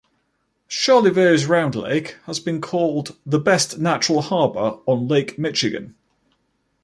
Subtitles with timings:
[0.67, 5.93] Charlevoix's Round Lake has been called the best natural harbor on Lake Michigan.